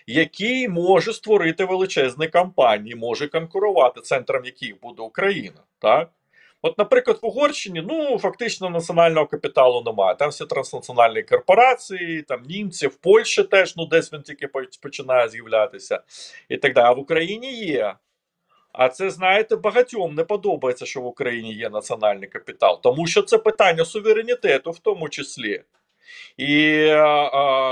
який 0.08 0.68
може 0.68 1.14
створити 1.14 1.66
величезні 1.66 2.28
компанії, 2.28 2.96
може 2.96 3.28
конкурувати, 3.28 4.02
центром 4.02 4.46
яких 4.46 4.82
буде 4.82 5.02
Україна. 5.02 5.60
Так? 5.80 6.10
От, 6.62 6.78
наприклад, 6.78 7.20
в 7.22 7.26
Угорщині 7.26 7.84
ну 7.88 8.20
фактично 8.20 8.70
національного 8.70 9.28
капіталу 9.28 9.84
немає. 9.86 10.16
Там 10.16 10.30
всі 10.30 10.46
транснаціональні 10.46 11.24
корпорації, 11.24 12.22
там 12.22 12.44
німці, 12.44 12.88
в 12.88 12.96
Польщі 12.96 13.44
теж 13.44 13.76
ну 13.78 13.86
десь 13.86 14.14
він 14.14 14.22
тільки 14.22 14.48
починає 14.82 15.30
з'являтися 15.30 16.02
і 16.50 16.58
так 16.58 16.74
далі. 16.74 16.86
А 16.86 16.92
в 16.92 17.00
Україні 17.00 17.54
є. 17.54 17.96
А 18.74 18.90
це 18.90 19.10
знаєте, 19.10 19.56
багатьом 19.56 20.16
не 20.16 20.24
подобається, 20.24 20.86
що 20.86 21.02
в 21.02 21.06
Україні 21.06 21.54
є 21.54 21.70
національний 21.70 22.30
капітал, 22.30 22.82
тому 22.82 23.08
що 23.08 23.22
це 23.22 23.38
питання 23.38 23.86
суверенітету, 23.86 24.72
в 24.72 24.80
тому 24.80 25.10
числі. 25.10 25.64
І 26.38 26.72
е, 26.72 26.98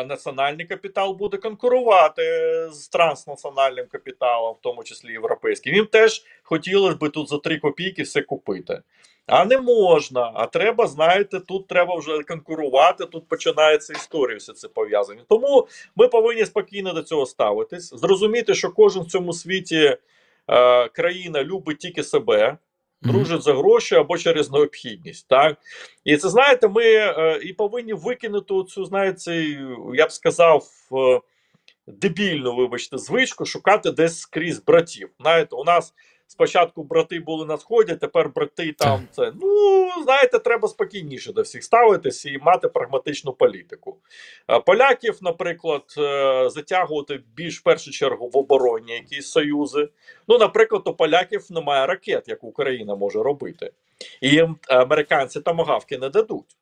національний 0.06 0.66
капітал 0.66 1.14
буде 1.14 1.38
конкурувати 1.38 2.24
з 2.72 2.88
транснаціональним 2.88 3.86
капіталом, 3.92 4.54
в 4.54 4.62
тому 4.62 4.84
числі 4.84 5.12
європейським. 5.12 5.76
Їм 5.76 5.86
теж 5.86 6.24
хотілося 6.44 6.96
б 6.96 7.10
тут 7.10 7.30
за 7.30 7.38
3 7.38 7.58
копійки 7.60 8.04
все 8.04 8.22
купити. 8.22 8.82
А 9.28 9.46
не 9.46 9.58
можна. 9.58 10.32
А 10.36 10.46
треба, 10.46 10.88
знаєте, 10.88 11.40
тут 11.40 11.68
треба 11.68 11.96
вже 11.96 12.24
конкурувати. 12.24 13.06
Тут 13.06 13.28
починається 13.28 13.94
історія, 13.94 14.38
все 14.38 14.54
це 14.54 14.68
пов'язані. 14.68 15.22
Тому 15.30 15.68
ми 15.96 16.08
повинні 16.08 16.46
спокійно 16.46 16.94
до 16.94 17.04
цього 17.04 17.26
ставитись, 17.26 17.90
зрозуміти, 17.90 18.54
що 18.54 18.72
кожен 18.72 19.04
в 19.04 19.06
цьому 19.06 19.34
світі 19.34 19.98
е, 20.48 20.90
країна 20.90 21.44
любить 21.44 21.78
тільки 21.78 22.04
себе, 22.04 22.58
дружить 23.06 23.42
за 23.42 23.54
гроші 23.54 23.96
або 23.96 24.18
через 24.18 24.52
необхідність. 24.52 25.28
Так? 25.28 25.58
І 26.04 26.18
це 26.18 26.30
знаєте, 26.30 26.68
ми 26.68 26.84
е, 26.84 27.40
і 27.44 27.54
повинні 27.54 27.94
викинути 27.94 28.54
цю, 28.68 28.86
знаєте, 28.86 29.36
я 29.94 30.08
б 30.08 30.12
сказав, 30.12 30.64
е, 30.92 31.22
дебільну, 31.88 32.56
вибачте, 32.56 32.98
звичку 32.98 33.46
шукати 33.46 33.92
десь 33.92 34.20
скрізь 34.20 34.64
братів. 34.64 35.10
Знаєте, 35.20 35.56
у 35.56 35.64
нас 35.64 35.94
спочатку 36.28 36.84
брати 36.84 37.20
були 37.20 37.46
на 37.46 37.58
сході, 37.58 37.96
тепер 37.96 38.30
брати 38.30 38.74
там 38.74 39.08
це. 39.12 39.32
Ну, 39.42 39.90
знаєте, 40.04 40.40
треба 40.40 40.68
спокійніше 40.68 41.34
до 41.34 41.42
всіх 41.42 41.64
ставитися 41.64 42.30
і 42.30 42.38
мати 42.38 42.68
прагматичну 42.68 43.34
політику. 43.34 43.98
Поляків, 44.66 45.18
наприклад, 45.22 45.84
е, 45.98 46.50
затягувати 46.50 47.24
більш 47.36 47.60
в 47.60 47.64
першу 47.64 47.92
чергу 47.92 48.30
в 48.30 48.38
обороні 48.38 48.94
якісь 48.94 49.28
союзи. 49.32 49.90
Ну, 50.28 50.38
наприклад, 50.38 50.82
у 50.86 50.94
поляків 50.94 51.46
немає 51.50 51.86
ракет, 51.86 52.28
як 52.28 52.44
Україна 52.44 52.96
може 52.96 53.24
робити. 53.24 53.72
І 54.22 54.30
їм 54.30 54.58
американці 54.68 55.42
тамагавки 55.42 55.98
не 55.98 56.10
дадуть. 56.10 56.58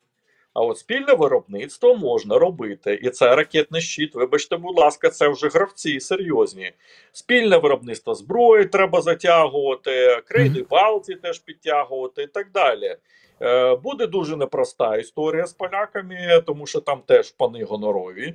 А 0.54 0.62
от 0.62 0.78
спільне 0.78 1.14
виробництво 1.14 1.96
можна 1.96 2.40
робити. 2.40 3.00
І 3.04 3.10
це 3.10 3.36
ракетний 3.36 3.82
щит. 3.82 4.16
Вибачте, 4.16 4.58
будь 4.58 4.78
ласка, 4.78 5.10
це 5.10 5.28
вже 5.28 5.50
гравці 5.50 6.00
серйозні. 6.00 6.72
Спільне 7.12 7.58
виробництво 7.58 8.16
зброї 8.16 8.66
треба 8.66 9.02
затягувати, 9.02 10.22
країни 10.28 10.66
Балтії 10.70 11.18
теж 11.18 11.40
підтягувати 11.40 12.24
і 12.24 12.28
так 12.28 12.48
далі. 12.54 12.96
Е, 13.42 13.76
Буде 13.76 14.08
дуже 14.08 14.38
непроста 14.38 14.98
історія 14.98 15.46
з 15.46 15.54
поляками, 15.54 16.44
тому 16.46 16.66
що 16.68 16.82
там 16.82 17.02
теж 17.06 17.32
пани 17.32 17.64
гонорові. 17.64 18.34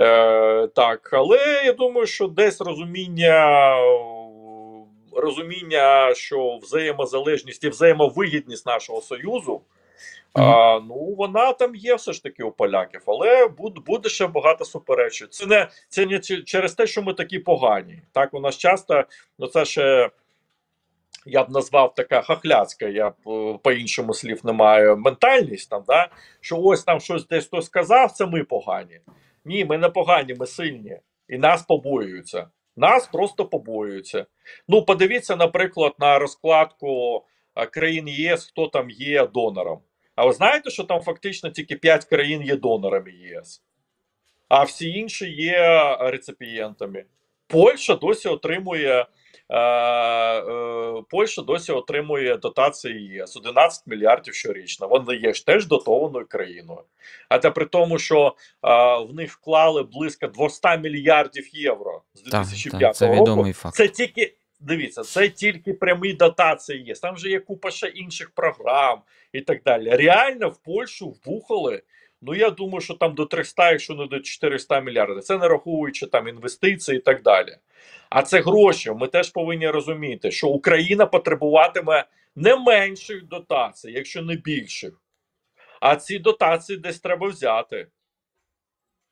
Е, 0.00 0.66
так, 0.66 1.10
але 1.12 1.62
я 1.64 1.72
думаю, 1.72 2.06
що 2.06 2.26
десь 2.28 2.60
розуміння. 2.60 3.76
Розуміння, 5.12 6.14
що 6.14 6.58
взаємозалежність 6.62 7.64
і 7.64 7.68
взаємовигідність 7.68 8.66
нашого 8.66 9.00
союзу, 9.00 9.60
а, 10.34 10.80
ну 10.80 11.14
вона 11.18 11.52
там 11.52 11.74
є 11.74 11.94
все 11.94 12.12
ж 12.12 12.22
таки 12.22 12.42
у 12.42 12.50
поляків, 12.50 13.02
але 13.06 13.48
буде, 13.86 14.08
ще 14.08 14.26
багато 14.26 14.64
суперечень. 14.64 15.28
Це 15.30 15.46
не 15.46 15.68
це 15.88 16.06
не 16.06 16.20
через 16.20 16.74
те, 16.74 16.86
що 16.86 17.02
ми 17.02 17.14
такі 17.14 17.38
погані. 17.38 18.02
Так 18.12 18.34
у 18.34 18.40
нас 18.40 18.56
часто, 18.56 19.04
ну 19.38 19.46
це 19.46 19.64
ще 19.64 20.10
я 21.26 21.44
б 21.44 21.50
назвав 21.50 21.94
така 21.94 22.22
хахляцька, 22.22 22.86
я 22.86 23.08
е, 23.08 23.12
по-іншому 23.62 24.14
слів 24.14 24.40
не 24.44 24.52
маю. 24.52 24.96
Ментальність 24.96 25.70
там, 25.70 25.84
да? 25.86 26.08
що 26.40 26.56
ось 26.58 26.84
там 26.84 27.00
щось 27.00 27.26
десь 27.26 27.46
хтось 27.46 27.66
сказав, 27.66 28.12
це 28.12 28.26
ми 28.26 28.44
погані. 28.44 29.00
Ні, 29.44 29.64
ми 29.64 29.78
не 29.78 29.88
погані, 29.88 30.34
ми 30.34 30.46
сильні. 30.46 30.98
І 31.28 31.38
нас 31.38 31.62
побоюються. 31.62 32.46
Нас 32.76 33.06
просто 33.06 33.44
побоюються. 33.44 34.26
Ну, 34.68 34.82
подивіться, 34.82 35.36
наприклад, 35.36 35.92
на 35.98 36.18
розкладку 36.18 37.22
е, 37.56 37.66
країн 37.66 38.08
ЄС, 38.08 38.46
хто 38.46 38.66
там 38.66 38.90
є 38.90 39.26
донором. 39.26 39.80
А 40.18 40.26
ви 40.26 40.32
знаєте, 40.32 40.70
що 40.70 40.84
там 40.84 41.00
фактично 41.00 41.50
тільки 41.50 41.76
5 41.76 42.04
країн 42.04 42.42
є 42.42 42.56
донорами 42.56 43.10
ЄС, 43.10 43.62
а 44.48 44.62
всі 44.62 44.90
інші 44.90 45.30
є 45.30 45.96
реципієнтами. 46.00 47.04
Польща 47.46 47.94
досі 47.94 48.28
отримує. 48.28 49.06
Е, 49.50 49.58
е, 49.58 51.02
Польща 51.08 51.42
досі 51.42 51.72
отримує 51.72 52.36
дотації 52.36 53.06
ЄС 53.06 53.36
11 53.36 53.86
мільярдів 53.86 54.34
щорічно. 54.34 54.88
Вони 54.88 55.16
є 55.16 55.34
ж 55.34 55.46
теж 55.46 55.66
дотованою 55.66 56.26
країною. 56.26 56.82
А 57.28 57.38
це 57.38 57.50
при 57.50 57.64
тому, 57.64 57.98
що 57.98 58.34
е, 58.64 58.98
в 58.98 59.14
них 59.14 59.32
вклали 59.32 59.82
близько 59.82 60.26
200 60.26 60.68
мільярдів 60.78 61.48
євро 61.52 62.02
з 62.14 62.22
Так, 62.22 62.42
2005 62.42 62.80
так, 62.80 62.96
це 62.96 63.06
року. 63.06 63.20
відомий 63.20 63.52
факт. 63.52 63.76
Це 63.76 63.88
тільки 63.88 64.34
дивіться, 64.60 65.02
це 65.02 65.28
тільки 65.28 65.74
прямі 65.74 66.12
дотації 66.12 66.82
є. 66.82 66.94
Там 66.94 67.16
же 67.16 67.30
є 67.30 67.40
купа 67.40 67.70
ще 67.70 67.86
інших 67.86 68.30
програм 68.30 69.02
і 69.32 69.40
так 69.40 69.62
далі. 69.62 69.90
Реально 69.90 70.48
в 70.48 70.56
Польщу 70.56 71.08
вбухали. 71.08 71.82
Ну 72.22 72.34
я 72.34 72.50
думаю, 72.50 72.80
що 72.80 72.94
там 72.94 73.14
до 73.14 73.26
300, 73.26 73.70
якщо 73.70 73.94
не 73.94 74.06
до 74.06 74.20
400 74.20 74.80
мільярдів. 74.80 75.22
Це 75.22 75.38
не 75.38 75.48
рахуючи 75.48 76.06
там 76.06 76.28
інвестиції 76.28 76.98
і 76.98 77.00
так 77.00 77.22
далі. 77.22 77.56
А 78.10 78.22
це 78.22 78.40
гроші. 78.40 78.90
Ми 78.90 79.08
теж 79.08 79.30
повинні 79.30 79.68
розуміти, 79.68 80.30
що 80.30 80.48
Україна 80.48 81.06
потребуватиме 81.06 82.04
не 82.36 82.56
менших 82.56 83.24
дотацій, 83.24 83.92
якщо 83.92 84.22
не 84.22 84.36
більших. 84.36 85.02
А 85.80 85.96
ці 85.96 86.18
дотації 86.18 86.78
десь 86.78 87.00
треба 87.00 87.28
взяти. 87.28 87.86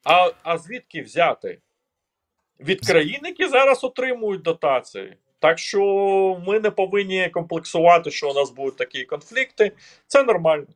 А, 0.04 0.30
а 0.42 0.58
звідки 0.58 1.02
взяти? 1.02 1.60
Від 2.60 2.86
країн, 2.86 3.20
які 3.22 3.48
зараз 3.48 3.84
отримують 3.84 4.42
дотації. 4.42 5.16
Так 5.40 5.58
що 5.58 5.80
ми 6.46 6.60
не 6.60 6.70
повинні 6.70 7.28
комплексувати, 7.28 8.10
що 8.10 8.30
у 8.30 8.34
нас 8.34 8.50
будуть 8.50 8.76
такі 8.76 9.04
конфлікти. 9.04 9.72
Це 10.06 10.22
нормально. 10.22 10.66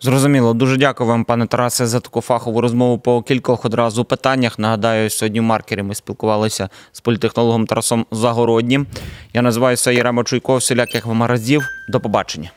Зрозуміло, 0.00 0.54
дуже 0.54 0.76
дякую 0.76 1.08
вам, 1.08 1.24
пане 1.24 1.46
Тарасе, 1.46 1.86
за 1.86 2.00
таку 2.00 2.20
фахову 2.20 2.60
розмову 2.60 2.98
по 2.98 3.22
кількох 3.22 3.64
одразу 3.64 4.04
питаннях. 4.04 4.58
Нагадаю, 4.58 5.10
сьогодні 5.10 5.40
в 5.40 5.42
маркері 5.42 5.82
ми 5.82 5.94
спілкувалися 5.94 6.68
з 6.92 7.00
політехнологом 7.00 7.66
Тарасом 7.66 8.06
Загороднім. 8.10 8.86
Я 9.32 9.42
називаюся 9.42 9.90
Єрема 9.90 10.24
Чуйков, 10.24 10.56
всіляких 10.56 11.06
вам 11.06 11.22
разів. 11.22 11.62
До 11.88 12.00
побачення. 12.00 12.50